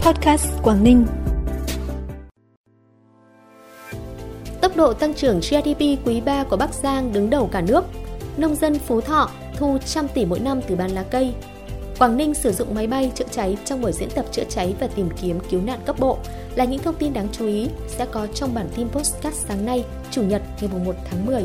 [0.00, 1.06] Podcast Quảng Ninh.
[4.60, 7.84] Tốc độ tăng trưởng GDP quý 3 của Bắc Giang đứng đầu cả nước.
[8.36, 11.34] Nông dân Phú Thọ thu trăm tỷ mỗi năm từ bán lá cây.
[11.98, 14.86] Quảng Ninh sử dụng máy bay chữa cháy trong buổi diễn tập chữa cháy và
[14.86, 16.18] tìm kiếm cứu nạn cấp bộ
[16.54, 19.84] là những thông tin đáng chú ý sẽ có trong bản tin podcast sáng nay,
[20.10, 21.42] Chủ nhật ngày 1 tháng 10.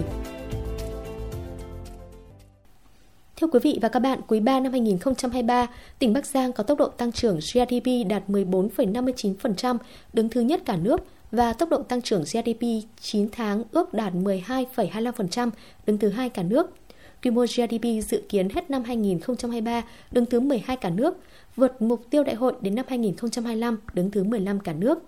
[3.46, 5.68] Thưa quý vị và các bạn, quý 3 năm 2023,
[6.00, 9.78] tỉnh Bắc Giang có tốc độ tăng trưởng GDP đạt 14,59%,
[10.14, 12.66] đứng thứ nhất cả nước và tốc độ tăng trưởng GDP
[13.02, 15.50] 9 tháng ước đạt 12,25%,
[15.86, 16.74] đứng thứ hai cả nước.
[17.24, 19.82] Quy mô GDP dự kiến hết năm 2023
[20.12, 21.18] đứng thứ 12 cả nước,
[21.56, 25.00] vượt mục tiêu đại hội đến năm 2025 đứng thứ 15 cả nước.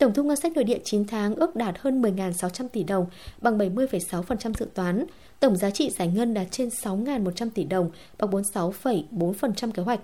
[0.00, 3.06] Tổng thu ngân sách nội địa 9 tháng ước đạt hơn 10.600 tỷ đồng,
[3.40, 5.04] bằng 70,6% dự toán.
[5.40, 10.00] Tổng giá trị giải ngân đạt trên 6.100 tỷ đồng, bằng 46,4% kế hoạch.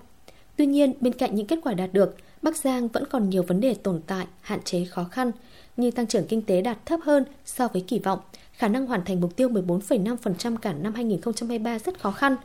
[0.56, 3.60] Tuy nhiên, bên cạnh những kết quả đạt được, Bắc Giang vẫn còn nhiều vấn
[3.60, 5.32] đề tồn tại, hạn chế khó khăn,
[5.76, 8.18] như tăng trưởng kinh tế đạt thấp hơn so với kỳ vọng,
[8.52, 12.36] khả năng hoàn thành mục tiêu 14,5% cả năm 2023 rất khó khăn.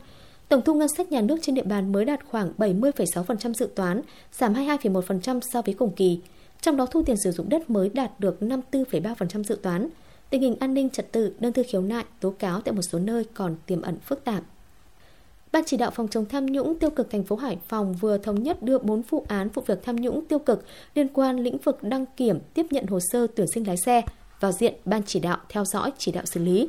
[0.48, 4.00] Tổng thu ngân sách nhà nước trên địa bàn mới đạt khoảng 70,6% dự toán,
[4.32, 6.20] giảm 22,1% so với cùng kỳ.
[6.62, 9.88] Trong đó thu tiền sử dụng đất mới đạt được 54,3% dự toán.
[10.30, 12.98] Tình hình an ninh trật tự, đơn thư khiếu nại, tố cáo tại một số
[12.98, 14.42] nơi còn tiềm ẩn phức tạp.
[15.52, 18.42] Ban chỉ đạo phòng chống tham nhũng tiêu cực thành phố Hải Phòng vừa thống
[18.42, 21.82] nhất đưa 4 vụ án vụ việc tham nhũng tiêu cực liên quan lĩnh vực
[21.82, 24.02] đăng kiểm tiếp nhận hồ sơ tuyển sinh lái xe
[24.40, 26.68] vào diện ban chỉ đạo theo dõi chỉ đạo xử lý,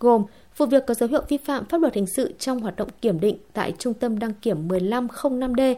[0.00, 0.24] gồm
[0.56, 3.20] vụ việc có dấu hiệu vi phạm pháp luật hình sự trong hoạt động kiểm
[3.20, 5.74] định tại Trung tâm đăng kiểm 1505D,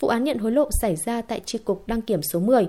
[0.00, 2.68] vụ án nhận hối lộ xảy ra tại Tri cục đăng kiểm số 10,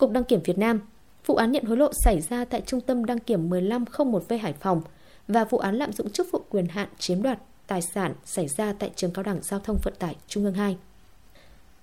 [0.00, 0.80] Cục đăng kiểm Việt Nam,
[1.26, 4.82] vụ án nhận hối lộ xảy ra tại Trung tâm đăng kiểm 1501V Hải Phòng
[5.28, 8.72] và vụ án lạm dụng chức vụ quyền hạn chiếm đoạt tài sản xảy ra
[8.78, 10.76] tại trường cao đẳng giao thông vận tải Trung ương 2.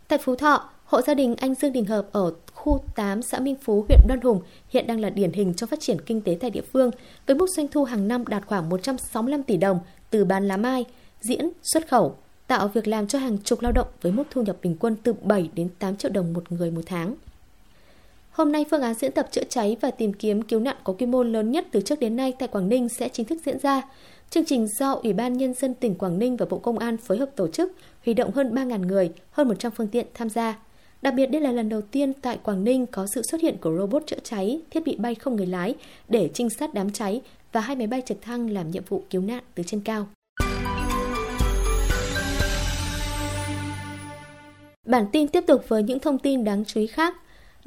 [0.08, 3.56] Tại Phú Thọ, hộ gia đình anh Dương Đình Hợp ở khu 8 xã Minh
[3.62, 6.50] Phú, huyện Đoan Hùng hiện đang là điển hình cho phát triển kinh tế tại
[6.50, 6.92] địa phương,
[7.28, 9.80] với mức doanh thu hàng năm đạt khoảng 165 tỷ đồng
[10.10, 10.86] từ bán lá mai,
[11.22, 12.16] diễn, xuất khẩu,
[12.48, 15.14] tạo việc làm cho hàng chục lao động với mức thu nhập bình quân từ
[15.14, 17.16] 7 đến 8 triệu đồng một người một tháng.
[18.38, 21.06] Hôm nay, phương án diễn tập chữa cháy và tìm kiếm cứu nạn có quy
[21.06, 23.82] mô lớn nhất từ trước đến nay tại Quảng Ninh sẽ chính thức diễn ra.
[24.30, 27.18] Chương trình do Ủy ban Nhân dân tỉnh Quảng Ninh và Bộ Công an phối
[27.18, 27.72] hợp tổ chức,
[28.06, 30.60] huy động hơn 3.000 người, hơn 100 phương tiện tham gia.
[31.02, 33.78] Đặc biệt đây là lần đầu tiên tại Quảng Ninh có sự xuất hiện của
[33.78, 35.76] robot chữa cháy, thiết bị bay không người lái
[36.10, 37.22] để trinh sát đám cháy
[37.52, 40.08] và hai máy bay trực thăng làm nhiệm vụ cứu nạn từ trên cao.
[44.86, 47.16] Bản tin tiếp tục với những thông tin đáng chú ý khác.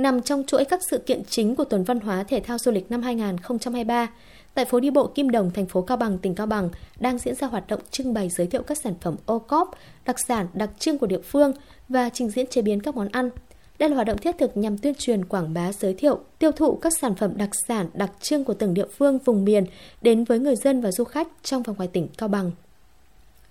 [0.01, 2.91] Nằm trong chuỗi các sự kiện chính của tuần văn hóa thể thao du lịch
[2.91, 4.11] năm 2023,
[4.55, 7.35] tại phố đi bộ Kim Đồng, thành phố Cao Bằng, tỉnh Cao Bằng đang diễn
[7.35, 9.71] ra hoạt động trưng bày giới thiệu các sản phẩm ô cóp,
[10.07, 11.53] đặc sản đặc trưng của địa phương
[11.89, 13.31] và trình diễn chế biến các món ăn.
[13.79, 16.77] Đây là hoạt động thiết thực nhằm tuyên truyền quảng bá giới thiệu, tiêu thụ
[16.77, 19.65] các sản phẩm đặc sản đặc trưng của từng địa phương vùng miền
[20.03, 22.51] đến với người dân và du khách trong và ngoài tỉnh Cao Bằng.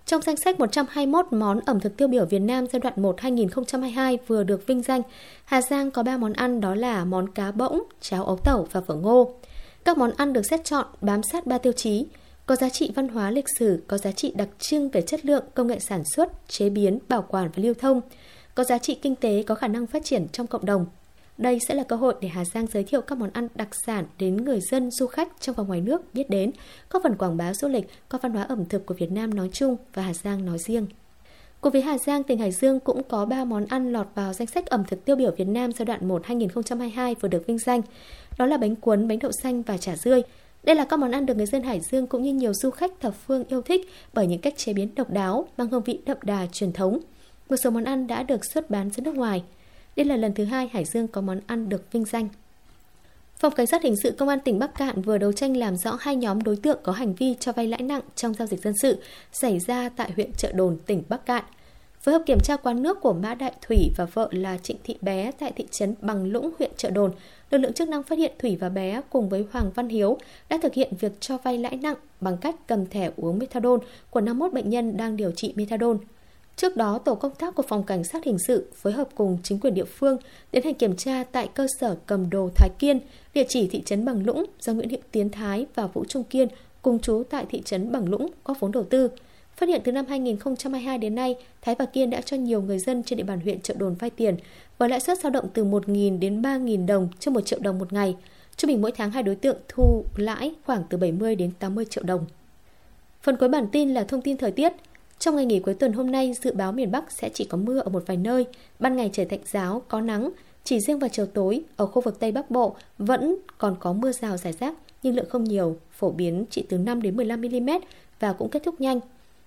[0.09, 4.17] Trong danh sách 121 món ẩm thực tiêu biểu Việt Nam giai đoạn 1 2022
[4.27, 5.01] vừa được vinh danh,
[5.45, 8.81] Hà Giang có 3 món ăn đó là món cá bỗng, cháo ấu tẩu và
[8.81, 9.33] phở ngô.
[9.85, 12.05] Các món ăn được xét chọn bám sát ba tiêu chí,
[12.45, 15.43] có giá trị văn hóa lịch sử, có giá trị đặc trưng về chất lượng,
[15.53, 18.01] công nghệ sản xuất, chế biến, bảo quản và lưu thông,
[18.55, 20.85] có giá trị kinh tế, có khả năng phát triển trong cộng đồng.
[21.39, 24.05] Đây sẽ là cơ hội để Hà Giang giới thiệu các món ăn đặc sản
[24.17, 26.51] đến người dân, du khách trong và ngoài nước biết đến,
[26.89, 29.49] có phần quảng bá du lịch, có văn hóa ẩm thực của Việt Nam nói
[29.53, 30.87] chung và Hà Giang nói riêng.
[31.61, 34.47] Cùng với Hà Giang, tỉnh Hải Dương cũng có 3 món ăn lọt vào danh
[34.47, 37.81] sách ẩm thực tiêu biểu Việt Nam giai đoạn 1 2022 vừa được vinh danh.
[38.37, 40.21] Đó là bánh cuốn, bánh đậu xanh và chả rươi.
[40.63, 42.99] Đây là các món ăn được người dân Hải Dương cũng như nhiều du khách
[42.99, 46.17] thập phương yêu thích bởi những cách chế biến độc đáo, mang hương vị đậm
[46.21, 46.99] đà truyền thống.
[47.49, 49.43] Một số món ăn đã được xuất bán ra nước ngoài.
[49.99, 52.29] Đây là lần thứ hai Hải Dương có món ăn được vinh danh.
[53.37, 55.97] Phòng Cảnh sát Hình sự Công an tỉnh Bắc Cạn vừa đấu tranh làm rõ
[55.99, 58.73] hai nhóm đối tượng có hành vi cho vay lãi nặng trong giao dịch dân
[58.81, 59.01] sự
[59.31, 61.43] xảy ra tại huyện Trợ Đồn, tỉnh Bắc Cạn.
[61.99, 64.95] Phối hợp kiểm tra quán nước của Mã Đại Thủy và vợ là Trịnh Thị
[65.01, 67.11] Bé tại thị trấn Bằng Lũng, huyện Trợ Đồn,
[67.51, 70.17] lực lượng chức năng phát hiện Thủy và Bé cùng với Hoàng Văn Hiếu
[70.49, 74.21] đã thực hiện việc cho vay lãi nặng bằng cách cầm thẻ uống methadone của
[74.21, 75.97] 51 bệnh nhân đang điều trị methadone.
[76.59, 79.59] Trước đó, tổ công tác của Phòng Cảnh sát Hình sự phối hợp cùng chính
[79.59, 80.17] quyền địa phương
[80.51, 82.99] tiến hành kiểm tra tại cơ sở cầm đồ Thái Kiên,
[83.33, 86.47] địa chỉ thị trấn Bằng Lũng do Nguyễn Hiệu Tiến Thái và Vũ Trung Kiên
[86.81, 89.09] cùng chú tại thị trấn Bằng Lũng có vốn đầu tư.
[89.55, 93.03] Phát hiện từ năm 2022 đến nay, Thái và Kiên đã cho nhiều người dân
[93.03, 94.35] trên địa bàn huyện chợ Đồn vay tiền
[94.77, 97.93] với lãi suất dao động từ 1.000 đến 3.000 đồng trên 1 triệu đồng một
[97.93, 98.15] ngày.
[98.55, 102.03] Trung bình mỗi tháng hai đối tượng thu lãi khoảng từ 70 đến 80 triệu
[102.03, 102.25] đồng.
[103.21, 104.73] Phần cuối bản tin là thông tin thời tiết.
[105.19, 107.79] Trong ngày nghỉ cuối tuần hôm nay, dự báo miền Bắc sẽ chỉ có mưa
[107.79, 108.45] ở một vài nơi,
[108.79, 110.29] ban ngày trời tạnh giáo, có nắng,
[110.63, 114.11] Chỉ riêng vào chiều tối, ở khu vực Tây Bắc Bộ vẫn còn có mưa
[114.11, 114.73] rào rải rác,
[115.03, 117.69] nhưng lượng không nhiều, phổ biến chỉ từ 5 đến 15 mm
[118.19, 118.99] và cũng kết thúc nhanh.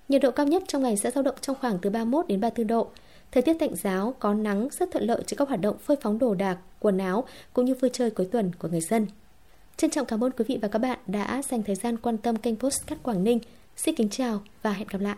[0.08, 2.66] Nhiệt độ cao nhất trong ngày sẽ dao động trong khoảng từ 31 đến 34
[2.66, 2.88] độ.
[3.32, 6.18] Thời tiết tạnh giáo, có nắng rất thuận lợi cho các hoạt động phơi phóng
[6.18, 9.06] đồ đạc, quần áo cũng như vui chơi cuối tuần của người dân.
[9.76, 12.36] Trân trọng cảm ơn quý vị và các bạn đã dành thời gian quan tâm
[12.36, 13.38] kênh Postcard Quảng Ninh.
[13.76, 15.10] Xin kính chào và hẹn gặp lại.